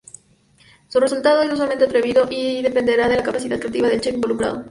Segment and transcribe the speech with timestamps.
[0.87, 4.59] Su resultado es usualmente atrevido y dependerá de la capacidad creativa del Chef involucrado.